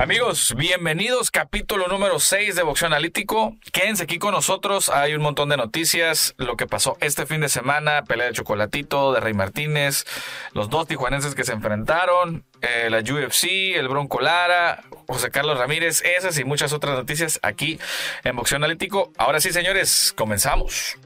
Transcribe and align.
Amigos, 0.00 0.54
bienvenidos, 0.56 1.30
capítulo 1.30 1.86
número 1.86 2.20
6 2.20 2.56
de 2.56 2.62
Boxeo 2.62 2.86
Analítico. 2.86 3.54
Quédense 3.70 4.04
aquí 4.04 4.18
con 4.18 4.32
nosotros, 4.32 4.88
hay 4.88 5.12
un 5.12 5.20
montón 5.20 5.50
de 5.50 5.58
noticias, 5.58 6.34
lo 6.38 6.56
que 6.56 6.66
pasó 6.66 6.96
este 7.02 7.26
fin 7.26 7.42
de 7.42 7.50
semana, 7.50 8.04
pelea 8.04 8.28
de 8.28 8.32
Chocolatito, 8.32 9.12
de 9.12 9.20
Rey 9.20 9.34
Martínez, 9.34 10.06
los 10.54 10.70
dos 10.70 10.88
tijuanenses 10.88 11.34
que 11.34 11.44
se 11.44 11.52
enfrentaron, 11.52 12.46
eh, 12.62 12.88
la 12.88 13.00
UFC, 13.00 13.76
el 13.76 13.88
Bronco 13.88 14.22
Lara, 14.22 14.84
José 15.06 15.30
Carlos 15.30 15.58
Ramírez, 15.58 16.02
esas 16.02 16.38
y 16.38 16.44
muchas 16.44 16.72
otras 16.72 16.96
noticias 16.96 17.38
aquí 17.42 17.78
en 18.24 18.36
Boxeo 18.36 18.56
Analítico. 18.56 19.12
Ahora 19.18 19.38
sí, 19.38 19.52
señores, 19.52 20.14
comenzamos. 20.16 20.96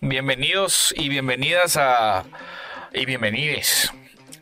Bienvenidos 0.00 0.92
y 0.96 1.08
bienvenidas 1.10 1.76
a... 1.76 2.24
y 2.92 3.06
bienvenides 3.06 3.92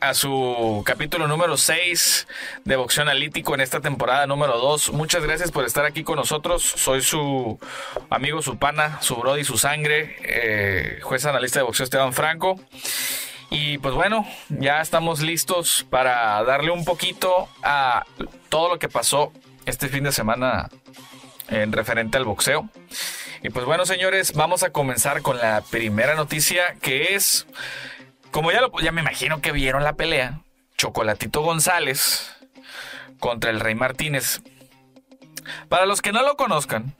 a 0.03 0.13
su 0.13 0.83
capítulo 0.85 1.29
número 1.29 1.55
6 1.55 2.27
de 2.65 2.75
Boxeo 2.75 3.03
Analítico 3.03 3.55
en 3.55 3.61
esta 3.61 3.79
temporada 3.79 4.27
número 4.27 4.57
2. 4.57 4.91
Muchas 4.91 5.23
gracias 5.23 5.49
por 5.49 5.63
estar 5.63 5.85
aquí 5.85 6.03
con 6.03 6.17
nosotros. 6.17 6.61
Soy 6.61 7.01
su 7.01 7.57
amigo, 8.09 8.41
su 8.41 8.57
pana, 8.57 9.01
su 9.01 9.15
brody, 9.15 9.45
su 9.45 9.57
sangre, 9.57 10.17
eh, 10.23 10.99
juez 11.03 11.25
analista 11.25 11.59
de 11.59 11.63
boxeo 11.63 11.85
Esteban 11.85 12.11
Franco. 12.11 12.59
Y 13.49 13.77
pues 13.77 13.95
bueno, 13.95 14.27
ya 14.49 14.81
estamos 14.81 15.21
listos 15.21 15.85
para 15.89 16.43
darle 16.43 16.71
un 16.71 16.83
poquito 16.83 17.47
a 17.63 18.05
todo 18.49 18.67
lo 18.67 18.79
que 18.79 18.89
pasó 18.89 19.31
este 19.65 19.87
fin 19.87 20.03
de 20.03 20.11
semana 20.11 20.69
en 21.47 21.71
referente 21.71 22.17
al 22.17 22.25
boxeo. 22.25 22.67
Y 23.41 23.49
pues 23.51 23.65
bueno, 23.65 23.85
señores, 23.85 24.33
vamos 24.33 24.63
a 24.63 24.71
comenzar 24.71 25.21
con 25.21 25.37
la 25.37 25.61
primera 25.61 26.15
noticia 26.15 26.75
que 26.81 27.15
es 27.15 27.47
como 28.33 28.51
ya, 28.51 28.61
lo, 28.61 28.71
ya 28.81 28.91
me 28.91 29.01
imagino 29.01 29.41
que 29.41 29.51
vieron 29.51 29.83
la 29.83 29.93
pelea, 29.93 30.41
Chocolatito 30.75 31.41
González 31.41 32.35
contra 33.19 33.51
el 33.51 33.59
Rey 33.59 33.75
Martínez. 33.75 34.41
Para 35.69 35.85
los 35.85 36.01
que 36.01 36.11
no 36.11 36.23
lo 36.23 36.35
conozcan, 36.35 36.95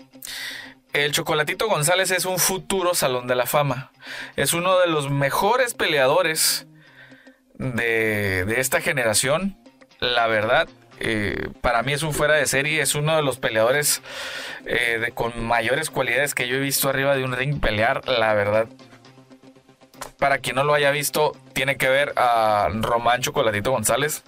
el 0.94 1.12
Chocolatito 1.12 1.68
González 1.68 2.12
es 2.12 2.26
un 2.26 2.38
futuro 2.38 2.94
Salón 2.94 3.26
de 3.26 3.34
la 3.34 3.48
Fama. 3.48 3.92
Es 4.36 4.54
uno 4.54 4.80
de 4.80 4.86
los 4.88 5.10
mejores 5.10 5.74
peleadores 5.74 6.68
de, 7.56 8.46
esta 8.58 8.80
generación. 8.80 9.58
La 10.00 10.28
verdad, 10.28 10.70
eh, 11.00 11.50
para 11.62 11.82
mí 11.82 11.94
es 11.94 12.04
un 12.04 12.14
fuera 12.14 12.36
de 12.36 12.46
serie. 12.46 12.80
Es 12.80 12.94
uno 12.94 13.16
de 13.16 13.24
los 13.24 13.40
peleadores 13.40 14.04
eh, 14.68 15.12
con 15.16 15.44
mayores 15.44 15.90
cualidades 15.90 16.36
que 16.36 16.48
yo 16.48 16.58
he 16.58 16.60
visto 16.60 16.90
arriba 16.90 17.16
de 17.16 17.24
un 17.24 17.36
ring 17.36 17.60
pelear. 17.60 18.08
La 18.08 18.36
verdad, 18.36 18.68
para 20.24 20.38
quien 20.38 20.56
no 20.56 20.64
lo 20.64 20.74
haya 20.74 20.90
visto, 20.92 21.36
tiene 21.52 21.76
que 21.76 21.90
ver 21.90 22.14
a 22.16 22.70
Román 22.72 23.22
Chocolatito 23.22 23.72
González. 23.72 24.24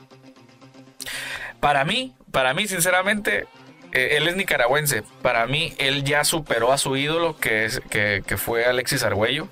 Para 1.62 1.86
mí, 1.86 2.14
para 2.32 2.54
mí, 2.54 2.68
sinceramente, 2.68 3.48
eh, 3.94 4.18
él 4.18 4.28
es 4.28 4.36
nicaragüense. 4.36 5.04
Para 5.22 5.46
mí, 5.46 5.74
él 5.78 6.04
ya 6.04 6.26
superó 6.26 6.74
a 6.74 6.78
su 6.78 6.98
ídolo, 6.98 7.38
que, 7.38 7.70
que, 7.90 8.36
fue 8.36 8.66
Alexis 8.66 9.04
Argüello. 9.04 9.48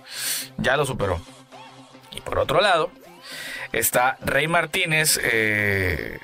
Ya 0.58 0.75
lo 0.75 0.86
superó. 0.86 1.21
Y 2.11 2.19
por 2.19 2.38
otro 2.39 2.59
lado, 2.59 2.91
está 3.71 4.17
Rey 4.19 4.49
Martínez, 4.49 5.21
eh, 5.23 6.19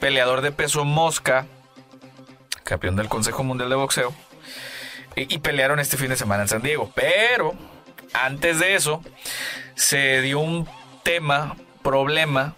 peleador 0.00 0.40
de 0.40 0.50
peso 0.50 0.84
mosca, 0.84 1.46
campeón 2.64 2.96
del 2.96 3.08
Consejo 3.08 3.44
Mundial 3.44 3.70
de 3.70 3.76
Boxeo. 3.76 4.12
y 5.14 5.38
pelearon 5.38 5.78
este 5.78 5.96
fin 5.96 6.08
de 6.08 6.16
semana 6.16 6.42
en 6.42 6.48
San 6.48 6.62
Diego. 6.62 6.90
Pero 6.96 7.54
antes 8.12 8.58
de 8.58 8.74
eso, 8.74 9.02
se 9.74 10.20
dio 10.20 10.40
un 10.40 10.68
tema, 11.02 11.56
problema, 11.82 12.54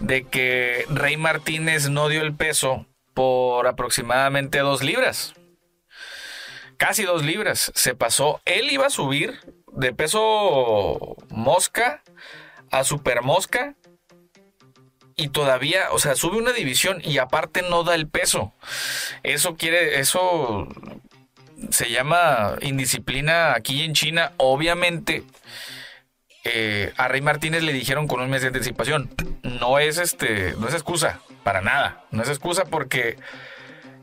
de 0.00 0.24
que 0.24 0.84
Rey 0.88 1.16
Martínez 1.16 1.88
no 1.88 2.08
dio 2.08 2.22
el 2.22 2.34
peso 2.34 2.86
por 3.14 3.66
aproximadamente 3.66 4.58
dos 4.58 4.82
libras. 4.82 5.34
Casi 6.76 7.04
dos 7.04 7.22
libras. 7.22 7.72
Se 7.74 7.94
pasó. 7.94 8.40
Él 8.44 8.70
iba 8.70 8.86
a 8.86 8.90
subir 8.90 9.38
de 9.72 9.92
peso 9.92 11.16
mosca 11.30 12.02
a 12.70 12.84
super 12.84 13.22
mosca. 13.22 13.74
Y 15.16 15.28
todavía, 15.28 15.92
o 15.92 16.00
sea, 16.00 16.16
sube 16.16 16.38
una 16.38 16.52
división 16.52 17.00
y 17.04 17.18
aparte 17.18 17.62
no 17.62 17.84
da 17.84 17.94
el 17.94 18.08
peso. 18.08 18.52
Eso 19.22 19.54
quiere, 19.54 20.00
eso 20.00 20.66
se 21.70 21.90
llama 21.90 22.56
indisciplina 22.60 23.54
aquí 23.54 23.82
en 23.82 23.94
China. 23.94 24.32
Obviamente, 24.36 25.24
eh, 26.44 26.92
a 26.96 27.08
Rey 27.08 27.20
Martínez 27.20 27.62
le 27.62 27.72
dijeron 27.72 28.06
con 28.06 28.20
un 28.20 28.30
mes 28.30 28.42
de 28.42 28.48
anticipación. 28.48 29.10
No 29.42 29.78
es 29.78 29.98
este, 29.98 30.54
no 30.58 30.68
es 30.68 30.74
excusa, 30.74 31.20
para 31.42 31.60
nada. 31.60 32.04
No 32.10 32.22
es 32.22 32.28
excusa 32.28 32.64
porque 32.64 33.16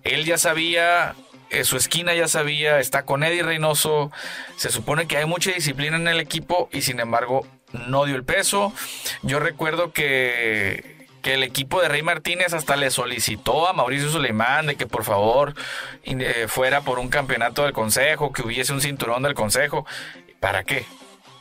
él 0.04 0.26
ya 0.26 0.38
sabía, 0.38 1.16
eh, 1.50 1.64
su 1.64 1.78
esquina 1.78 2.14
ya 2.14 2.28
sabía, 2.28 2.80
está 2.80 3.04
con 3.04 3.24
Eddie 3.24 3.44
Reynoso. 3.44 4.12
Se 4.58 4.70
supone 4.70 5.08
que 5.08 5.18
hay 5.18 5.26
mucha 5.26 5.52
disciplina 5.52 5.98
en 5.98 6.08
el 6.08 6.20
equipo 6.20 6.70
y 6.72 6.82
sin 6.82 7.00
embargo 7.00 7.46
no 7.74 8.06
dio 8.06 8.16
el 8.16 8.24
peso. 8.24 8.74
Yo 9.22 9.40
recuerdo 9.40 9.92
que 9.92 11.01
que 11.22 11.36
el 11.36 11.44
equipo 11.44 11.82
de 11.82 11.88
Rey 11.88 12.02
Martínez 12.02 12.54
hasta 12.54 12.76
le 12.76 12.92
solicitó 12.92 13.68
a 13.68 13.74
Mauricio 13.74 14.09
Suleimán 14.09 14.68
de 14.68 14.76
que 14.76 14.88
por 14.88 15.04
favor 15.04 15.54
eh, 16.04 16.46
fuera 16.48 16.82
por 16.82 17.00
un 17.00 17.09
campeonato 17.09 17.64
del 17.64 17.74
consejo, 17.74 18.32
que 18.32 18.42
hubiese 18.42 18.74
un 18.74 18.82
cinturón 18.82 19.24
del 19.24 19.34
consejo. 19.34 19.86
¿Para 20.40 20.64
qué? 20.64 20.86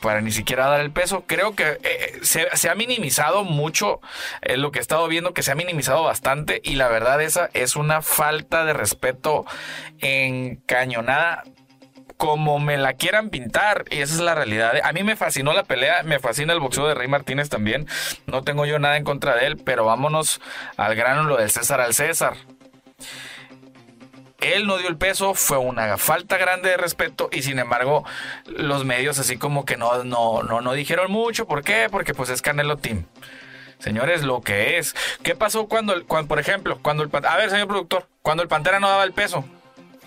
Para 0.01 0.21
ni 0.21 0.31
siquiera 0.31 0.67
dar 0.67 0.81
el 0.81 0.91
peso. 0.91 1.23
Creo 1.27 1.55
que 1.55 1.79
eh, 1.83 2.19
se, 2.23 2.69
ha 2.69 2.75
minimizado 2.75 3.43
mucho 3.43 3.99
eh, 4.41 4.57
lo 4.57 4.71
que 4.71 4.79
he 4.79 4.81
estado 4.81 5.07
viendo, 5.07 5.33
que 5.33 5.43
se 5.43 5.51
ha 5.51 5.55
minimizado 5.55 6.03
bastante 6.03 6.61
y 6.63 6.75
la 6.75 6.87
verdad 6.87 7.21
esa 7.21 7.49
es 7.53 7.75
una 7.75 8.01
falta 8.01 8.65
de 8.65 8.73
respeto 8.73 9.45
encañonada 9.99 11.43
como 12.21 12.59
me 12.59 12.77
la 12.77 12.93
quieran 12.93 13.31
pintar. 13.31 13.85
Y 13.89 14.01
esa 14.01 14.13
es 14.13 14.19
la 14.19 14.35
realidad. 14.35 14.73
A 14.83 14.93
mí 14.93 15.01
me 15.01 15.15
fascinó 15.15 15.53
la 15.53 15.63
pelea, 15.63 16.03
me 16.03 16.19
fascina 16.19 16.53
el 16.53 16.59
boxeo 16.59 16.87
de 16.87 16.93
Rey 16.93 17.07
Martínez 17.07 17.49
también. 17.49 17.87
No 18.27 18.43
tengo 18.43 18.67
yo 18.67 18.77
nada 18.77 18.95
en 18.95 19.03
contra 19.03 19.35
de 19.35 19.47
él, 19.47 19.57
pero 19.57 19.85
vámonos 19.85 20.39
al 20.77 20.93
grano, 20.93 21.23
lo 21.23 21.37
del 21.37 21.49
César 21.49 21.81
al 21.81 21.95
César. 21.95 22.35
Él 24.39 24.67
no 24.67 24.77
dio 24.77 24.87
el 24.87 24.97
peso, 24.97 25.33
fue 25.33 25.57
una 25.57 25.97
falta 25.97 26.37
grande 26.37 26.69
de 26.69 26.77
respeto 26.77 27.27
y 27.31 27.41
sin 27.41 27.57
embargo 27.57 28.05
los 28.45 28.85
medios 28.85 29.17
así 29.17 29.37
como 29.37 29.65
que 29.65 29.77
no, 29.77 30.03
no, 30.03 30.43
no, 30.43 30.61
no 30.61 30.73
dijeron 30.73 31.11
mucho. 31.11 31.47
¿Por 31.47 31.63
qué? 31.63 31.87
Porque 31.89 32.13
pues 32.13 32.29
es 32.29 32.43
Canelo 32.43 32.77
Team. 32.77 33.05
Señores, 33.79 34.21
lo 34.21 34.41
que 34.41 34.77
es. 34.77 34.93
¿Qué 35.23 35.33
pasó 35.33 35.67
cuando, 35.67 36.05
cuando 36.05 36.27
por 36.27 36.39
ejemplo, 36.39 36.77
cuando 36.83 37.01
el... 37.01 37.09
A 37.25 37.37
ver, 37.37 37.49
señor 37.49 37.67
productor, 37.67 38.07
cuando 38.21 38.43
el 38.43 38.49
Pantera 38.49 38.79
no 38.79 38.89
daba 38.89 39.05
el 39.05 39.11
peso, 39.11 39.43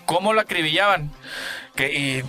¿cómo 0.05 0.31
lo 0.31 0.39
acribillaban? 0.39 1.11
Que 1.75 1.93
y 1.93 2.23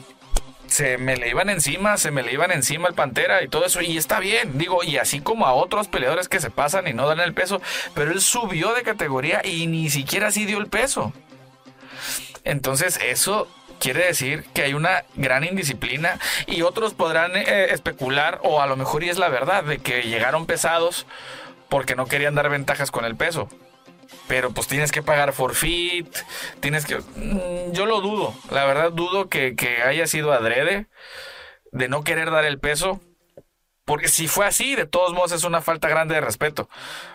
se 0.66 0.98
me 0.98 1.16
le 1.16 1.28
iban 1.28 1.48
encima, 1.48 1.96
se 1.96 2.10
me 2.10 2.22
le 2.22 2.32
iban 2.32 2.50
encima 2.50 2.88
el 2.88 2.94
Pantera 2.94 3.42
y 3.42 3.48
todo 3.48 3.64
eso, 3.64 3.80
y 3.80 3.96
está 3.96 4.20
bien, 4.20 4.58
digo, 4.58 4.82
y 4.82 4.96
así 4.98 5.20
como 5.20 5.46
a 5.46 5.52
otros 5.52 5.88
peleadores 5.88 6.28
que 6.28 6.40
se 6.40 6.50
pasan 6.50 6.88
y 6.88 6.92
no 6.92 7.06
dan 7.06 7.20
el 7.20 7.34
peso, 7.34 7.60
pero 7.94 8.10
él 8.10 8.20
subió 8.20 8.74
de 8.74 8.82
categoría 8.82 9.42
y 9.44 9.66
ni 9.66 9.90
siquiera 9.90 10.28
así 10.28 10.44
dio 10.44 10.58
el 10.58 10.66
peso. 10.66 11.12
Entonces 12.44 12.98
eso 13.02 13.48
quiere 13.78 14.06
decir 14.06 14.44
que 14.54 14.62
hay 14.62 14.74
una 14.74 15.04
gran 15.14 15.44
indisciplina 15.44 16.18
y 16.46 16.62
otros 16.62 16.94
podrán 16.94 17.36
eh, 17.36 17.72
especular, 17.72 18.40
o 18.42 18.60
a 18.60 18.66
lo 18.66 18.76
mejor 18.76 19.04
y 19.04 19.08
es 19.08 19.18
la 19.18 19.28
verdad, 19.28 19.64
de 19.64 19.78
que 19.78 20.02
llegaron 20.02 20.46
pesados 20.46 21.06
porque 21.68 21.96
no 21.96 22.06
querían 22.06 22.34
dar 22.34 22.48
ventajas 22.48 22.90
con 22.90 23.04
el 23.04 23.16
peso 23.16 23.48
pero 24.26 24.50
pues 24.50 24.66
tienes 24.66 24.92
que 24.92 25.02
pagar 25.02 25.32
forfeit, 25.32 26.08
tienes 26.60 26.84
que... 26.86 26.96
Mm, 26.98 27.72
yo 27.72 27.86
lo 27.86 28.00
dudo, 28.00 28.34
la 28.50 28.64
verdad 28.64 28.92
dudo 28.92 29.28
que, 29.28 29.54
haya 29.84 30.06
sido 30.06 30.32
adrede 30.32 30.86
de 31.72 31.88
no 31.88 32.04
querer 32.04 32.30
dar 32.30 32.44
el 32.44 32.58
peso. 32.58 33.00
Porque 33.84 34.08
si 34.08 34.26
fue 34.26 34.44
así, 34.46 34.74
de 34.74 34.84
todos 34.84 35.12
modos 35.12 35.30
es 35.30 35.44
una 35.44 35.60
falta 35.60 35.88
grande 35.88 36.16
de 36.16 36.20
respeto. 36.20 36.68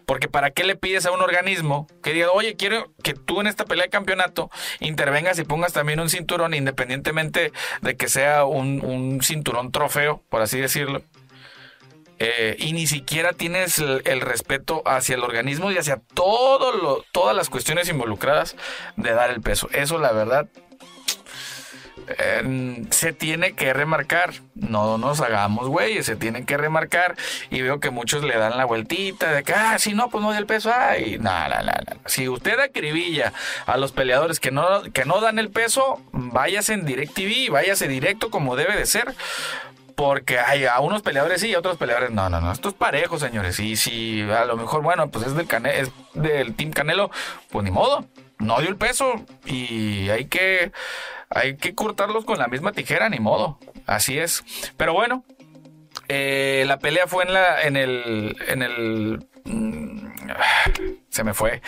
Porque 0.05 0.29
¿para 0.29 0.51
qué 0.51 0.63
le 0.63 0.77
pides 0.77 1.05
a 1.05 1.11
un 1.11 1.21
organismo 1.21 1.85
que 2.01 2.13
diga, 2.13 2.31
oye, 2.31 2.55
quiero 2.55 2.93
que 3.03 3.13
tú 3.13 3.41
en 3.41 3.47
esta 3.47 3.65
pelea 3.65 3.87
de 3.87 3.89
campeonato 3.89 4.49
intervengas 4.79 5.37
y 5.37 5.43
pongas 5.43 5.73
también 5.73 5.99
un 5.99 6.09
cinturón, 6.09 6.53
independientemente 6.53 7.51
de 7.81 7.97
que 7.97 8.07
sea 8.07 8.45
un, 8.45 8.85
un 8.85 9.21
cinturón 9.21 9.73
trofeo, 9.73 10.23
por 10.29 10.41
así 10.41 10.61
decirlo? 10.61 11.03
Eh, 12.23 12.55
y 12.59 12.73
ni 12.73 12.85
siquiera 12.85 13.33
tienes 13.33 13.79
el, 13.79 14.21
respeto 14.21 14.83
hacia 14.85 15.15
el 15.15 15.23
organismo 15.23 15.71
y 15.71 15.77
hacia 15.79 15.99
todo 16.13 16.71
lo, 16.71 17.03
todas 17.11 17.35
las 17.35 17.49
cuestiones 17.49 17.89
involucradas 17.89 18.55
de 18.95 19.11
dar 19.11 19.31
el 19.31 19.41
peso. 19.41 19.67
Eso, 19.73 19.97
la 19.97 20.11
verdad, 20.11 20.47
eh, 22.19 22.85
se 22.91 23.11
tiene 23.11 23.53
que 23.53 23.73
remarcar. 23.73 24.33
No 24.53 24.99
nos 24.99 25.19
hagamos 25.19 25.67
güeyes, 25.67 26.05
se 26.05 26.15
tiene 26.15 26.45
que 26.45 26.57
remarcar. 26.57 27.15
Y 27.49 27.63
veo 27.63 27.79
que 27.79 27.89
muchos 27.89 28.23
le 28.23 28.37
dan 28.37 28.55
la 28.55 28.65
vueltita 28.65 29.31
de 29.31 29.41
que, 29.41 29.53
ah, 29.55 29.79
si 29.79 29.95
no, 29.95 30.11
pues 30.11 30.23
no 30.23 30.29
da 30.29 30.37
el 30.37 30.45
peso. 30.45 30.71
Ay, 30.71 31.17
nada, 31.19 31.49
nada, 31.49 31.81
nada. 31.87 31.97
Si 32.05 32.29
usted 32.29 32.59
acribilla 32.59 33.33
a 33.65 33.77
los 33.77 33.93
peleadores 33.93 34.39
que 34.39 34.51
no, 34.51 34.83
que 34.93 35.05
no 35.05 35.21
dan 35.21 35.39
el 35.39 35.49
peso, 35.49 35.99
váyase 36.11 36.73
en 36.73 36.85
DirecTV, 36.85 37.51
váyase 37.51 37.87
directo 37.87 38.29
como 38.29 38.55
debe 38.55 38.77
de 38.77 38.85
ser 38.85 39.15
Porque 39.95 40.39
hay 40.39 40.65
a 40.65 40.79
unos 40.79 41.01
peleadores 41.01 41.41
sí 41.41 41.53
a 41.53 41.59
otros 41.59 41.77
peleadores 41.77 42.11
no, 42.11 42.29
no, 42.29 42.41
no. 42.41 42.51
Esto 42.51 42.69
es 42.69 42.75
parejo, 42.75 43.19
señores. 43.19 43.59
Y 43.59 43.75
si 43.75 44.21
a 44.21 44.45
lo 44.45 44.57
mejor, 44.57 44.81
bueno, 44.81 45.09
pues 45.09 45.27
es 45.27 45.35
del, 45.35 45.47
cane 45.47 45.79
es 45.79 45.91
del 46.13 46.55
Team 46.55 46.71
Canelo, 46.71 47.11
pues 47.49 47.63
ni 47.63 47.71
modo. 47.71 48.05
No 48.39 48.59
dio 48.59 48.69
el 48.69 48.77
peso 48.77 49.23
y 49.45 50.09
hay 50.09 50.25
que, 50.25 50.71
hay 51.29 51.57
que 51.57 51.75
cortarlos 51.75 52.25
con 52.25 52.39
la 52.39 52.47
misma 52.47 52.71
tijera, 52.71 53.09
ni 53.09 53.19
modo. 53.19 53.59
Así 53.85 54.17
es. 54.17 54.43
Pero 54.77 54.93
bueno, 54.93 55.23
eh, 56.07 56.63
la 56.67 56.79
pelea 56.79 57.07
fue 57.07 57.23
en 57.25 57.33
la, 57.33 57.61
en 57.61 57.75
el, 57.75 58.35
en 58.47 58.61
el, 58.63 59.27
mm, 59.45 60.07
se 61.09 61.23
me 61.23 61.33
fue 61.33 61.61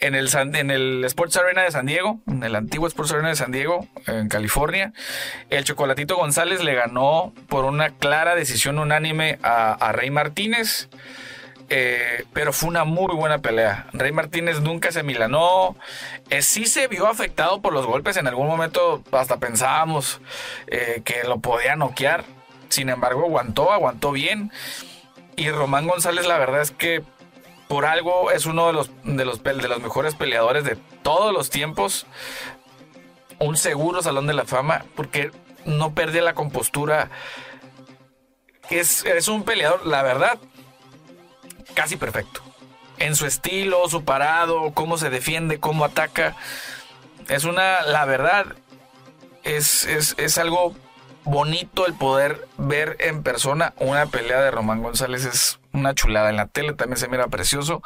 en 0.00 0.14
el, 0.14 0.28
en 0.34 0.70
el 0.70 1.04
Sports 1.04 1.36
Arena 1.36 1.62
de 1.62 1.70
San 1.70 1.86
Diego, 1.86 2.20
en 2.26 2.42
el 2.42 2.56
antiguo 2.56 2.88
Sports 2.88 3.12
Arena 3.12 3.28
de 3.28 3.36
San 3.36 3.52
Diego, 3.52 3.86
en 4.06 4.28
California. 4.28 4.92
El 5.50 5.64
Chocolatito 5.64 6.16
González 6.16 6.62
le 6.64 6.74
ganó 6.74 7.32
por 7.48 7.64
una 7.64 7.90
clara 7.90 8.34
decisión 8.34 8.78
unánime 8.78 9.38
a, 9.42 9.92
Rey 9.92 10.10
Martínez. 10.10 10.88
Eh, 11.72 12.24
pero 12.32 12.52
fue 12.52 12.68
una 12.68 12.84
muy 12.84 13.14
buena 13.14 13.38
pelea. 13.38 13.86
Rey 13.92 14.10
Martínez 14.10 14.60
nunca 14.60 14.90
se 14.90 15.04
milanó. 15.04 15.76
Eh, 16.28 16.42
sí 16.42 16.66
se 16.66 16.88
vio 16.88 17.06
afectado 17.06 17.62
por 17.62 17.72
los 17.72 17.86
golpes. 17.86 18.16
En 18.16 18.26
algún 18.26 18.48
momento 18.48 19.04
hasta 19.12 19.36
pensábamos 19.36 20.20
eh, 20.66 21.02
que 21.04 21.22
lo 21.24 21.38
podía 21.38 21.76
noquear. 21.76 22.24
Sin 22.70 22.88
embargo, 22.88 23.24
aguantó, 23.24 23.70
aguantó 23.70 24.10
bien. 24.10 24.50
Y 25.36 25.50
Román 25.50 25.86
González, 25.86 26.26
la 26.26 26.38
verdad 26.38 26.60
es 26.60 26.72
que 26.72 27.04
por 27.70 27.86
algo 27.86 28.32
es 28.32 28.46
uno 28.46 28.66
de 28.66 28.72
los, 28.72 28.90
de 29.04 29.24
los, 29.24 29.44
de 29.44 29.68
los 29.68 29.80
mejores 29.80 30.16
peleadores 30.16 30.64
de 30.64 30.74
todos 31.04 31.32
los 31.32 31.50
tiempos. 31.50 32.04
Un 33.38 33.56
seguro 33.56 34.02
salón 34.02 34.26
de 34.26 34.34
la 34.34 34.44
fama 34.44 34.84
porque 34.96 35.30
no 35.64 35.94
pierde 35.94 36.20
la 36.20 36.34
compostura. 36.34 37.10
Es, 38.70 39.04
es 39.04 39.28
un 39.28 39.44
peleador, 39.44 39.86
la 39.86 40.02
verdad, 40.02 40.36
casi 41.74 41.96
perfecto. 41.96 42.42
En 42.98 43.14
su 43.14 43.24
estilo, 43.24 43.88
su 43.88 44.04
parado, 44.04 44.72
cómo 44.74 44.98
se 44.98 45.08
defiende, 45.08 45.60
cómo 45.60 45.84
ataca. 45.84 46.34
Es 47.28 47.44
una, 47.44 47.82
la 47.82 48.04
verdad, 48.04 48.46
es, 49.44 49.84
es, 49.84 50.16
es 50.18 50.38
algo 50.38 50.74
bonito 51.24 51.86
el 51.86 51.94
poder 51.94 52.46
ver 52.56 52.96
en 53.00 53.22
persona 53.22 53.74
una 53.78 54.06
pelea 54.06 54.40
de 54.40 54.50
Román 54.50 54.82
González. 54.82 55.24
Es 55.24 55.60
una 55.72 55.94
chulada. 55.94 56.30
En 56.30 56.36
la 56.36 56.46
tele 56.46 56.72
también 56.72 56.98
se 56.98 57.08
mira 57.08 57.28
precioso. 57.28 57.82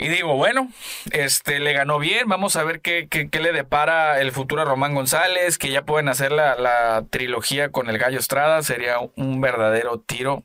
Y 0.00 0.08
digo, 0.08 0.36
bueno, 0.36 0.70
este 1.10 1.58
le 1.58 1.72
ganó 1.72 1.98
bien. 1.98 2.28
Vamos 2.28 2.54
a 2.56 2.62
ver 2.62 2.80
qué, 2.80 3.08
qué, 3.08 3.40
le 3.40 3.52
depara 3.52 4.20
el 4.20 4.30
futuro 4.30 4.62
a 4.62 4.64
Román 4.64 4.94
González. 4.94 5.58
Que 5.58 5.70
ya 5.70 5.82
pueden 5.82 6.08
hacer 6.08 6.30
la, 6.30 7.04
trilogía 7.10 7.70
con 7.70 7.90
el 7.90 7.98
Gallo 7.98 8.18
Estrada. 8.18 8.62
Sería 8.62 8.98
un 9.16 9.40
verdadero 9.40 9.98
tiro. 10.00 10.44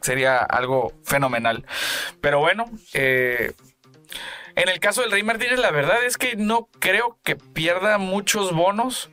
sería 0.00 0.38
algo 0.38 0.92
fenomenal. 1.04 1.66
Pero 2.22 2.40
bueno, 2.40 2.64
eh, 2.94 3.52
en 4.54 4.68
el 4.68 4.80
caso 4.80 5.02
del 5.02 5.12
Rey 5.12 5.22
Martínez, 5.22 5.58
la 5.58 5.70
verdad 5.70 6.02
es 6.04 6.16
que 6.16 6.34
no 6.34 6.68
creo 6.80 7.18
que 7.22 7.36
pierda 7.36 7.98
muchos 7.98 8.52
bonos 8.52 9.10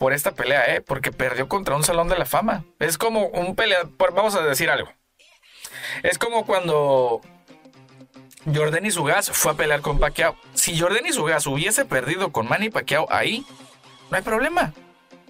por 0.00 0.14
esta 0.14 0.32
pelea, 0.32 0.74
¿eh? 0.74 0.80
porque 0.80 1.12
perdió 1.12 1.46
contra 1.46 1.76
un 1.76 1.84
salón 1.84 2.08
de 2.08 2.16
la 2.16 2.24
fama. 2.24 2.64
Es 2.78 2.96
como 2.96 3.26
un 3.26 3.54
peleador, 3.54 4.14
vamos 4.14 4.34
a 4.34 4.40
decir 4.40 4.70
algo. 4.70 4.90
Es 6.02 6.16
como 6.16 6.46
cuando 6.46 7.20
Jordan 8.46 8.86
y 8.86 8.90
Sugas 8.92 9.30
fue 9.30 9.52
a 9.52 9.56
pelear 9.56 9.82
con 9.82 9.98
Pacquiao. 9.98 10.36
Si 10.54 10.80
Jordan 10.80 11.04
y 11.04 11.12
Sugas 11.12 11.46
hubiese 11.46 11.84
perdido 11.84 12.32
con 12.32 12.48
Manny 12.48 12.70
Pacquiao 12.70 13.08
ahí, 13.10 13.44
no 14.10 14.16
hay 14.16 14.22
problema. 14.22 14.72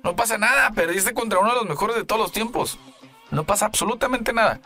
No 0.05 0.15
pasa 0.15 0.39
nada, 0.39 0.71
perdiste 0.71 1.15
contra 1.15 1.41
uno 1.41 1.49
de 1.49 1.57
los 1.57 1.69
mejores 1.69 1.97
de 1.97 2.05
todos 2.05 2.21
los 2.21 2.31
tiempos. 2.31 2.79
No 3.33 3.43
pasa 3.43 3.67
absolutamente 3.67 4.33
nada. 4.33 4.61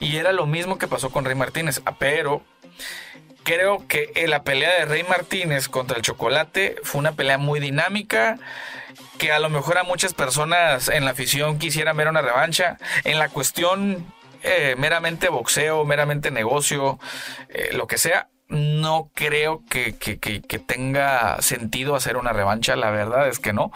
Y 0.00 0.16
era 0.16 0.32
lo 0.32 0.46
mismo 0.46 0.78
que 0.78 0.88
pasó 0.88 1.10
con 1.10 1.24
Rey 1.24 1.36
Martínez. 1.36 1.80
Ah, 1.84 1.94
pero 1.96 2.42
creo 3.48 3.86
que 3.88 4.12
la 4.28 4.42
pelea 4.42 4.78
de 4.78 4.84
Rey 4.84 5.04
Martínez 5.04 5.70
contra 5.70 5.96
el 5.96 6.02
Chocolate 6.02 6.76
fue 6.82 6.98
una 6.98 7.12
pelea 7.12 7.38
muy 7.38 7.60
dinámica 7.60 8.38
que 9.16 9.32
a 9.32 9.38
lo 9.38 9.48
mejor 9.48 9.78
a 9.78 9.84
muchas 9.84 10.12
personas 10.12 10.90
en 10.90 11.06
la 11.06 11.12
afición 11.12 11.58
quisieran 11.58 11.96
ver 11.96 12.08
una 12.08 12.20
revancha. 12.20 12.76
En 13.04 13.18
la 13.18 13.30
cuestión 13.30 14.12
eh, 14.42 14.74
meramente 14.76 15.30
boxeo, 15.30 15.86
meramente 15.86 16.30
negocio, 16.30 16.98
eh, 17.48 17.70
lo 17.72 17.86
que 17.86 17.96
sea, 17.96 18.28
no 18.48 19.10
creo 19.14 19.62
que, 19.70 19.92
tenga 20.66 21.40
sentido 21.40 21.96
hacer 21.96 22.18
una 22.18 22.34
revancha. 22.34 22.76
La 22.76 22.90
verdad 22.90 23.28
es 23.28 23.38
que 23.38 23.54
no. 23.54 23.72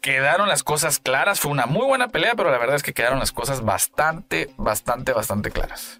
Quedaron 0.00 0.48
las 0.48 0.62
cosas 0.62 0.98
claras. 0.98 1.40
Fue 1.40 1.52
una 1.52 1.66
muy 1.66 1.84
buena 1.84 2.08
pelea, 2.08 2.34
pero 2.36 2.50
la 2.50 2.56
verdad 2.56 2.76
es 2.76 2.82
que 2.82 2.94
quedaron 2.94 3.18
las 3.18 3.32
cosas 3.32 3.62
bastante, 3.62 4.48
bastante, 4.56 5.12
bastante 5.12 5.50
claras. 5.50 5.98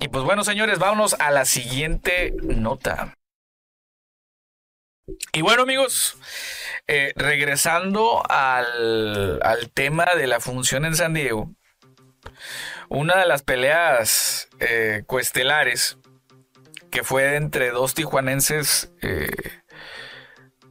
Y 0.00 0.08
pues 0.08 0.24
bueno, 0.24 0.44
señores, 0.44 0.78
vámonos 0.78 1.14
a 1.18 1.30
la 1.30 1.44
siguiente 1.44 2.34
nota. 2.42 3.16
Y 5.32 5.42
bueno, 5.42 5.62
amigos, 5.62 6.16
eh, 6.88 7.12
regresando 7.16 8.22
al, 8.28 9.40
al, 9.42 9.70
tema 9.70 10.06
de 10.16 10.26
la 10.26 10.40
función 10.40 10.84
en 10.84 10.96
San 10.96 11.14
Diego, 11.14 11.50
una 12.88 13.16
de 13.16 13.26
las 13.26 13.42
peleas 13.42 14.48
eh, 14.58 15.04
cuestelares 15.06 15.98
que 16.90 17.04
fue 17.04 17.36
entre 17.36 17.70
dos 17.70 17.94
tijuanenses, 17.94 18.92
eh, 19.00 19.30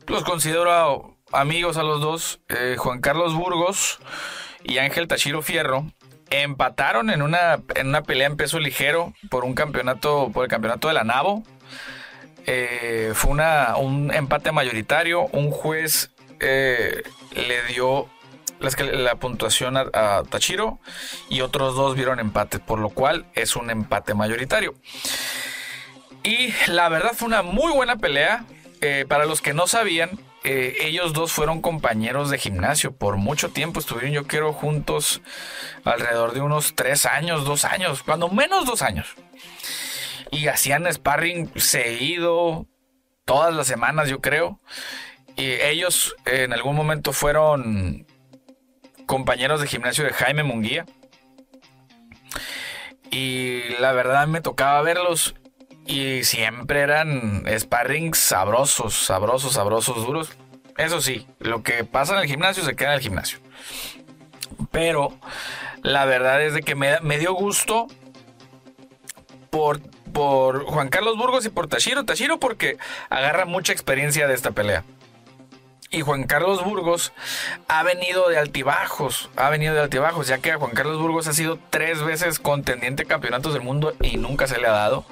los 0.07 0.23
considero 0.23 1.17
amigos 1.31 1.77
a 1.77 1.83
los 1.83 2.01
dos, 2.01 2.41
Juan 2.77 3.01
Carlos 3.01 3.33
Burgos 3.33 3.99
y 4.63 4.77
Ángel 4.77 5.07
Tachiro 5.07 5.41
Fierro, 5.41 5.91
empataron 6.41 7.09
en 7.09 7.21
una, 7.21 7.59
en 7.75 7.87
una 7.87 8.03
pelea 8.03 8.27
en 8.27 8.37
peso 8.37 8.59
ligero 8.59 9.13
por 9.29 9.45
un 9.45 9.53
campeonato, 9.53 10.31
por 10.33 10.43
el 10.43 10.49
campeonato 10.49 10.87
de 10.87 10.93
la 10.93 11.03
Navo. 11.03 11.43
Eh, 12.45 13.11
fue 13.15 13.31
una, 13.31 13.75
un 13.77 14.13
empate 14.13 14.51
mayoritario. 14.51 15.27
Un 15.31 15.51
juez 15.51 16.11
eh, 16.39 17.03
le 17.35 17.63
dio 17.73 18.09
la, 18.59 19.15
puntuación 19.15 19.77
a, 19.77 20.23
Tachiro 20.29 20.79
y 21.29 21.41
otros 21.41 21.75
dos 21.75 21.95
vieron 21.95 22.19
empate, 22.19 22.59
por 22.59 22.79
lo 22.79 22.89
cual 22.89 23.25
es 23.33 23.55
un 23.55 23.69
empate 23.69 24.13
mayoritario. 24.13 24.75
Y 26.23 26.53
la 26.67 26.89
verdad 26.89 27.11
fue 27.13 27.27
una 27.27 27.41
muy 27.41 27.71
buena 27.71 27.97
pelea. 27.97 28.45
Eh, 28.81 29.05
para 29.07 29.25
los 29.25 29.41
que 29.41 29.53
no 29.53 29.67
sabían, 29.67 30.11
ellos 30.45 31.13
dos 31.13 31.31
fueron 31.31 31.61
compañeros 31.61 32.29
de 32.29 32.37
gimnasio. 32.37 32.95
Por 32.95 33.17
mucho 33.17 33.49
tiempo 33.49 33.79
estuvieron, 33.79 34.11
yo 34.11 34.27
quiero, 34.27 34.53
juntos 34.53 35.21
alrededor 35.83 36.33
de 36.33 36.41
unos 36.41 36.75
tres 36.75 37.05
años, 37.05 37.45
dos 37.45 37.65
años, 37.65 38.03
cuando 38.03 38.29
menos 38.29 38.65
dos 38.65 38.81
años 38.81 39.15
y 40.31 40.47
hacían 40.47 40.91
sparring 40.91 41.51
seguido, 41.55 42.67
todas 43.25 43.53
las 43.53 43.67
semanas 43.67 44.09
yo 44.09 44.19
creo. 44.21 44.59
Y 45.35 45.51
ellos 45.51 46.15
en 46.25 46.53
algún 46.53 46.75
momento 46.75 47.13
fueron 47.13 48.05
compañeros 49.05 49.61
de 49.61 49.67
gimnasio 49.67 50.03
de 50.03 50.13
Jaime 50.13 50.43
Munguía. 50.43 50.85
Y 53.11 53.61
la 53.79 53.93
verdad 53.93 54.27
me 54.27 54.41
tocaba 54.41 54.81
verlos 54.81 55.35
y 55.85 56.23
siempre 56.23 56.81
eran 56.81 57.43
sparrings 57.57 58.17
sabrosos, 58.17 58.93
sabrosos, 58.93 59.53
sabrosos, 59.53 60.05
duros. 60.05 60.37
Eso 60.77 61.01
sí, 61.01 61.27
lo 61.39 61.63
que 61.63 61.83
pasa 61.85 62.15
en 62.15 62.19
el 62.21 62.27
gimnasio 62.27 62.63
se 62.63 62.75
queda 62.75 62.89
en 62.89 62.95
el 62.95 63.01
gimnasio. 63.01 63.39
Pero 64.71 65.17
la 65.81 66.05
verdad 66.05 66.41
es 66.43 66.53
de 66.53 66.63
que 66.63 66.75
me, 66.75 67.17
dio 67.17 67.33
gusto 67.33 67.87
por 69.49 69.79
por 70.11 70.63
Juan 70.63 70.87
Carlos 70.87 71.17
Burgos 71.17 71.45
y 71.45 71.49
por 71.49 71.67
Tashiro. 71.67 72.05
Tashiro 72.05 72.39
porque 72.39 72.77
agarra 73.09 73.45
mucha 73.45 73.73
experiencia 73.73 74.27
de 74.27 74.33
esta 74.33 74.51
pelea. 74.51 74.85
Y 75.91 76.01
Juan 76.01 76.23
Carlos 76.23 76.63
Burgos 76.63 77.13
ha 77.67 77.83
venido 77.83 78.29
de 78.29 78.37
altibajos, 78.37 79.29
ha 79.35 79.49
venido 79.49 79.73
de 79.73 79.81
altibajos, 79.81 80.27
ya 80.27 80.37
que 80.37 80.53
Juan 80.55 80.71
Carlos 80.71 80.99
Burgos 80.99 81.27
ha 81.27 81.33
sido 81.33 81.59
tres 81.69 82.01
veces 82.01 82.39
contendiente 82.39 83.03
a 83.03 83.05
campeonatos 83.05 83.53
del 83.53 83.61
mundo 83.61 83.93
y 84.01 84.17
nunca 84.17 84.47
se 84.47 84.57
le 84.57 84.67
ha 84.67 84.71
dado. 84.71 85.05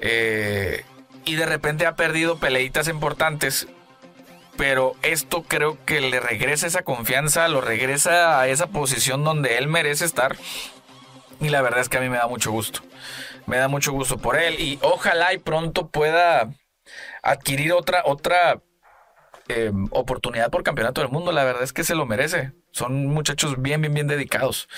Eh, 0.00 0.84
y 1.24 1.34
de 1.34 1.46
repente 1.46 1.86
ha 1.86 1.94
perdido 1.94 2.38
peleitas 2.38 2.88
importantes, 2.88 3.68
pero 4.56 4.94
esto 5.02 5.42
creo 5.42 5.78
que 5.84 6.00
le 6.00 6.20
regresa 6.20 6.66
esa 6.66 6.82
confianza, 6.82 7.48
lo 7.48 7.60
regresa 7.60 8.40
a 8.40 8.48
esa 8.48 8.68
posición 8.68 9.24
donde 9.24 9.58
él 9.58 9.68
merece 9.68 10.04
estar. 10.04 10.36
Y 11.40 11.50
la 11.50 11.62
verdad 11.62 11.80
es 11.80 11.88
que 11.88 11.98
a 11.98 12.00
mí 12.00 12.08
me 12.08 12.16
da 12.16 12.26
mucho 12.26 12.50
gusto 12.50 12.80
me 13.46 13.58
da 13.58 13.68
mucho 13.68 13.92
gusto 13.92 14.18
por 14.18 14.36
él 14.36 14.60
y 14.60 14.78
ojalá 14.82 15.32
y 15.32 15.38
pronto 15.38 15.88
pueda 15.88 16.50
adquirir 17.22 17.72
otra, 17.72 18.02
otra 18.04 18.60
eh, 19.48 19.72
oportunidad 19.90 20.50
por 20.50 20.62
campeonato 20.62 21.00
del 21.00 21.10
mundo. 21.10 21.32
La 21.32 21.44
verdad 21.44 21.62
es 21.62 21.72
que 21.72 21.84
se 21.84 21.94
lo 21.94 22.06
merece. 22.06 22.52
Son 22.72 23.06
muchachos 23.06 23.62
bien, 23.62 23.80
bien, 23.80 23.94
bien 23.94 24.06
dedicados. 24.06 24.68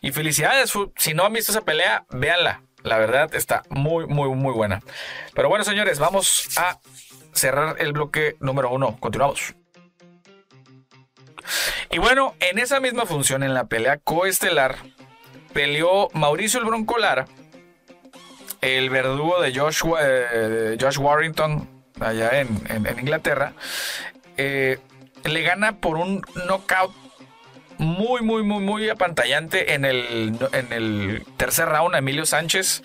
Y 0.00 0.12
felicidades. 0.12 0.72
Si 0.96 1.14
no 1.14 1.24
han 1.24 1.32
visto 1.32 1.52
esa 1.52 1.62
pelea, 1.62 2.06
véanla. 2.10 2.62
La 2.82 2.98
verdad 2.98 3.34
está 3.34 3.62
muy, 3.70 4.06
muy, 4.06 4.28
muy 4.30 4.52
buena. 4.52 4.82
Pero 5.34 5.48
bueno, 5.48 5.64
señores, 5.64 5.98
vamos 5.98 6.48
a 6.58 6.78
cerrar 7.34 7.76
el 7.78 7.92
bloque 7.92 8.36
número 8.40 8.70
uno. 8.70 8.96
Continuamos. 8.98 9.54
Y 11.90 11.98
bueno, 11.98 12.34
en 12.40 12.58
esa 12.58 12.80
misma 12.80 13.06
función, 13.06 13.42
en 13.42 13.54
la 13.54 13.66
pelea 13.66 13.98
coestelar, 13.98 14.76
peleó 15.52 16.08
Mauricio 16.12 16.58
el 16.58 16.66
Bronco 16.66 16.98
Lara, 16.98 17.26
el 18.60 18.90
verdugo 18.90 19.40
de 19.40 19.54
Josh, 19.54 19.82
eh, 20.00 20.76
Josh 20.80 20.98
Warrington, 20.98 21.68
allá 22.00 22.40
en, 22.40 22.48
Inglaterra. 22.98 23.52
Eh, 24.36 24.78
le 25.24 25.42
gana 25.42 25.76
por 25.76 25.96
un 25.96 26.22
knockout 26.46 26.92
muy, 27.78 28.22
muy, 28.22 28.42
muy, 28.42 28.62
muy 28.62 28.88
apantallante 28.88 29.74
en 29.74 29.84
el, 29.84 30.36
en 30.52 30.72
el 30.72 31.26
tercer 31.36 31.68
round 31.68 31.94
a 31.94 31.98
Emilio 31.98 32.26
Sánchez. 32.26 32.82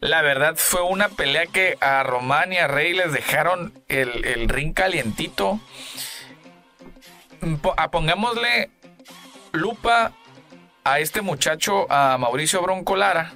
La 0.00 0.22
verdad 0.22 0.54
fue 0.56 0.82
una 0.82 1.08
pelea 1.08 1.46
que 1.46 1.76
a 1.80 2.02
Román 2.02 2.52
y 2.52 2.56
a 2.56 2.68
Rey 2.68 2.92
les 2.94 3.12
dejaron 3.12 3.72
el, 3.88 4.24
el 4.24 4.48
ring 4.48 4.72
calientito. 4.74 5.60
Pongámosle 7.90 8.70
lupa 9.52 10.12
a 10.84 11.00
este 11.00 11.20
muchacho, 11.20 11.90
a 11.90 12.16
Mauricio 12.18 12.62
Broncolara, 12.62 13.34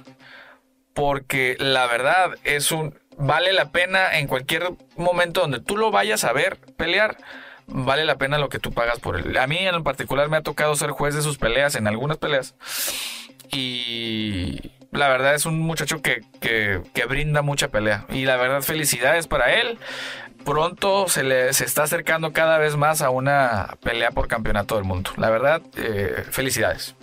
porque 0.93 1.55
la 1.59 1.87
verdad 1.87 2.31
es 2.43 2.71
un... 2.71 2.97
Vale 3.15 3.53
la 3.53 3.71
pena 3.71 4.17
en 4.17 4.25
cualquier 4.25 4.71
momento 4.95 5.41
donde 5.41 5.59
tú 5.59 5.77
lo 5.77 5.91
vayas 5.91 6.23
a 6.23 6.33
ver 6.33 6.57
pelear 6.77 7.15
vale 7.67 8.05
la 8.05 8.17
pena 8.17 8.37
lo 8.37 8.49
que 8.49 8.59
tú 8.59 8.71
pagas 8.71 8.99
por 8.99 9.19
él. 9.19 9.37
A 9.37 9.47
mí 9.47 9.57
en 9.57 9.83
particular 9.83 10.29
me 10.29 10.37
ha 10.37 10.41
tocado 10.41 10.75
ser 10.75 10.91
juez 10.91 11.15
de 11.15 11.21
sus 11.21 11.37
peleas, 11.37 11.75
en 11.75 11.87
algunas 11.87 12.17
peleas. 12.17 12.55
Y 13.51 14.71
la 14.93 15.09
verdad 15.09 15.35
es 15.35 15.45
un 15.45 15.59
muchacho 15.59 16.01
que, 16.01 16.21
que, 16.39 17.05
brinda 17.05 17.41
mucha 17.41 17.67
pelea. 17.69 18.05
Y 18.09 18.25
la 18.25 18.37
verdad, 18.37 18.61
felicidades 18.61 19.27
para 19.27 19.53
él. 19.53 19.77
Pronto 20.45 21.07
se 21.07 21.23
le 21.23 21.53
se 21.53 21.63
está 21.63 21.83
acercando 21.83 22.33
cada 22.33 22.57
vez 22.57 22.75
más 22.75 23.01
a 23.01 23.09
una 23.09 23.77
pelea 23.81 24.11
por 24.11 24.27
campeonato 24.27 24.75
del 24.75 24.83
mundo. 24.83 25.11
La 25.17 25.29
verdad, 25.29 25.61
eh, 25.77 26.25
felicidades. 26.29 26.95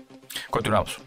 Continuamos. 0.51 1.01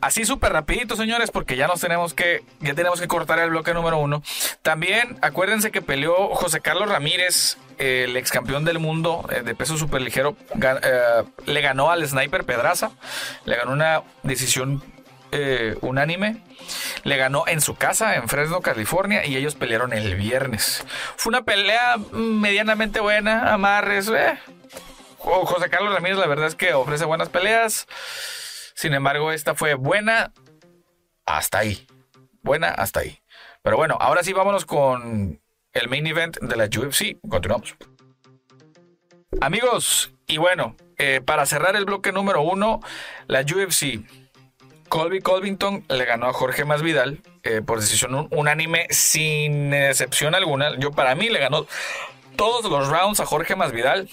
Así 0.00 0.24
súper 0.24 0.52
rapidito, 0.52 0.96
señores, 0.96 1.30
porque 1.30 1.56
ya 1.56 1.66
nos 1.66 1.80
tenemos 1.80 2.14
que, 2.14 2.44
ya 2.60 2.74
tenemos 2.74 3.00
que 3.00 3.08
cortar 3.08 3.38
el 3.38 3.50
bloque 3.50 3.72
número 3.74 3.98
uno. 3.98 4.22
También 4.62 5.16
acuérdense 5.22 5.70
que 5.70 5.82
peleó 5.82 6.34
José 6.34 6.60
Carlos 6.60 6.88
Ramírez, 6.88 7.56
el 7.78 8.16
ex 8.16 8.30
campeón 8.30 8.64
del 8.64 8.78
mundo 8.78 9.28
eh, 9.30 9.42
de 9.42 9.54
peso 9.54 9.76
superligero, 9.76 10.36
ligero, 10.54 10.80
eh, 10.82 11.24
le 11.46 11.60
ganó 11.60 11.90
al 11.90 12.06
Sniper 12.06 12.44
Pedraza, 12.44 12.92
le 13.44 13.56
ganó 13.56 13.72
una 13.72 14.02
decisión 14.22 14.82
eh, 15.36 15.76
unánime. 15.80 16.42
Le 17.02 17.16
ganó 17.16 17.44
en 17.48 17.60
su 17.60 17.74
casa, 17.74 18.14
en 18.14 18.28
Fresno, 18.28 18.60
California, 18.60 19.26
y 19.26 19.36
ellos 19.36 19.56
pelearon 19.56 19.92
el 19.92 20.14
viernes. 20.14 20.84
Fue 21.16 21.30
una 21.30 21.42
pelea 21.42 21.96
medianamente 22.12 23.00
buena, 23.00 23.52
amarres. 23.52 24.10
José 25.18 25.70
Carlos 25.70 25.92
Ramírez, 25.92 26.18
la 26.18 26.28
verdad 26.28 26.46
es 26.46 26.54
que 26.54 26.72
ofrece 26.72 27.04
buenas 27.04 27.30
peleas. 27.30 27.88
Sin 28.74 28.94
embargo, 28.94 29.32
esta 29.32 29.54
fue 29.54 29.74
buena 29.74 30.32
hasta 31.26 31.58
ahí. 31.58 31.86
Buena 32.42 32.68
hasta 32.68 33.00
ahí. 33.00 33.18
Pero 33.62 33.76
bueno, 33.76 33.96
ahora 34.00 34.22
sí 34.22 34.32
vámonos 34.32 34.64
con 34.64 35.40
el 35.74 35.88
main 35.88 36.06
event 36.06 36.38
de 36.40 36.56
la 36.56 36.64
UFC. 36.64 37.18
Continuamos. 37.28 37.74
Amigos, 39.40 40.12
y 40.26 40.38
bueno, 40.38 40.76
eh, 40.96 41.20
para 41.24 41.44
cerrar 41.44 41.76
el 41.76 41.84
bloque 41.84 42.12
número 42.12 42.42
uno, 42.42 42.80
la 43.26 43.40
UFC. 43.40 44.00
Colby 44.88 45.20
Colvington 45.20 45.84
le 45.88 46.04
ganó 46.04 46.26
a 46.26 46.32
Jorge 46.32 46.64
Masvidal 46.64 47.20
eh, 47.42 47.62
por 47.62 47.80
decisión 47.80 48.28
unánime 48.30 48.86
sin 48.90 49.74
excepción 49.74 50.36
alguna. 50.36 50.78
Yo 50.78 50.92
para 50.92 51.16
mí 51.16 51.28
le 51.28 51.40
ganó 51.40 51.66
todos 52.36 52.70
los 52.70 52.88
rounds 52.88 53.18
a 53.18 53.26
Jorge 53.26 53.56
Masvidal 53.56 54.08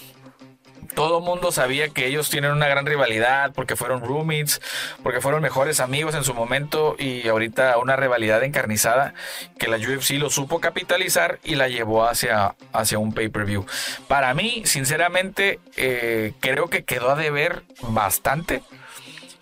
todo 0.94 1.20
mundo 1.20 1.52
sabía 1.52 1.88
que 1.88 2.06
ellos 2.06 2.30
tienen 2.30 2.52
una 2.52 2.68
gran 2.68 2.86
rivalidad 2.86 3.52
porque 3.54 3.76
fueron 3.76 4.02
roommates, 4.02 4.60
porque 5.02 5.20
fueron 5.20 5.42
mejores 5.42 5.80
amigos 5.80 6.14
en 6.14 6.24
su 6.24 6.34
momento 6.34 6.96
y 6.98 7.26
ahorita 7.28 7.78
una 7.78 7.96
rivalidad 7.96 8.42
encarnizada 8.42 9.14
que 9.58 9.68
la 9.68 9.76
UFC 9.76 10.12
lo 10.12 10.30
supo 10.30 10.60
capitalizar 10.60 11.38
y 11.42 11.54
la 11.54 11.68
llevó 11.68 12.04
hacia, 12.06 12.54
hacia 12.72 12.98
un 12.98 13.12
pay-per-view. 13.12 13.66
Para 14.08 14.34
mí, 14.34 14.62
sinceramente, 14.64 15.60
eh, 15.76 16.32
creo 16.40 16.68
que 16.68 16.84
quedó 16.84 17.10
a 17.10 17.16
deber 17.16 17.62
bastante 17.82 18.62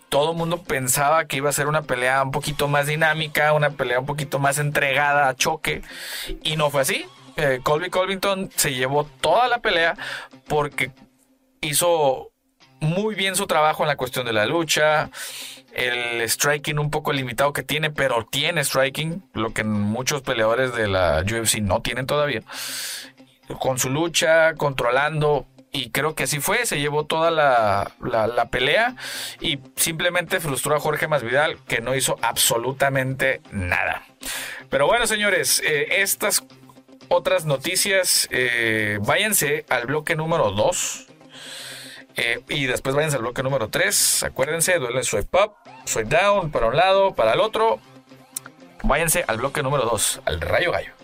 todo 0.09 0.35
mundo 0.35 0.65
pensaba 0.65 1.27
que 1.27 1.37
iba 1.37 1.49
a 1.49 1.53
ser 1.53 1.69
una 1.69 1.83
pelea 1.83 2.23
un 2.25 2.33
poquito 2.33 2.67
más 2.67 2.89
dinámica, 2.89 3.53
una 3.53 3.71
pelea 3.71 4.01
un 4.01 4.07
poquito 4.07 4.41
más 4.41 4.59
entregada 4.59 5.29
a 5.29 5.37
choque, 5.37 5.83
y 6.43 6.57
no 6.57 6.69
fue 6.69 6.81
así. 6.83 7.07
Eh, 7.37 7.61
Colby 7.63 7.91
Colvington 7.91 8.51
se 8.57 8.75
llevó 8.75 9.05
toda 9.05 9.47
la 9.47 9.59
pelea 9.61 9.97
porque 10.49 10.91
hizo 11.61 12.31
muy 12.81 13.15
bien 13.15 13.37
su 13.37 13.47
trabajo 13.47 13.83
en 13.83 13.89
la 13.89 13.97
cuestión 13.97 14.27
de 14.27 14.33
la 14.33 14.47
lucha. 14.47 15.11
El 15.73 16.29
striking 16.29 16.79
un 16.79 16.91
poco 16.91 17.13
limitado 17.13 17.53
que 17.53 17.63
tiene, 17.63 17.91
pero 17.91 18.27
tiene 18.27 18.65
striking, 18.65 19.23
lo 19.35 19.53
que 19.53 19.63
muchos 19.63 20.23
peleadores 20.23 20.75
de 20.75 20.89
la 20.89 21.23
UFC 21.23 21.59
no 21.61 21.81
tienen 21.81 22.07
todavía. 22.07 22.43
Con 23.61 23.79
su 23.79 23.89
lucha, 23.89 24.55
controlando, 24.55 25.47
y 25.73 25.91
creo 25.91 26.15
que 26.15 26.25
así 26.25 26.41
fue, 26.41 26.67
se 26.67 26.81
llevó 26.81 27.07
toda 27.07 27.31
la, 27.31 27.93
la, 28.01 28.45
pelea 28.47 28.97
y 29.41 29.61
simplemente 29.77 30.41
frustró 30.41 30.75
a 30.75 30.81
Jorge 30.81 31.07
Masvidal 31.07 31.59
que 31.69 31.81
no 31.81 31.95
hizo 31.95 32.17
absolutamente 32.23 33.41
nada. 33.53 34.03
Pero 34.69 34.87
bueno, 34.87 35.07
señores, 35.07 35.63
eh, 35.65 36.01
estas 36.01 36.45
otras 37.09 37.45
noticias, 37.45 38.29
eh, 38.33 38.99
váyanse 39.03 39.65
al 39.69 39.87
bloque 39.87 40.17
número 40.17 40.51
2 40.51 41.10
eh, 42.17 42.43
y 42.49 42.67
después 42.67 42.95
váyanse 42.95 43.17
al 43.17 43.23
bloque 43.23 43.43
número 43.43 43.69
3. 43.69 44.25
Acuérdense, 44.25 44.79
duele 44.79 45.03
swipe 45.03 45.39
up, 45.43 45.55
swipe 45.85 46.09
down, 46.15 46.51
para 46.51 46.67
un 46.67 46.77
lado, 46.77 47.15
para 47.15 47.33
el 47.33 47.41
otro. 47.41 47.79
Váyanse 48.83 49.25
al 49.27 49.39
bloque 49.39 49.63
número 49.63 49.85
2, 49.85 50.23
al 50.25 50.41
rayo 50.41 50.73
gallo. 50.73 51.00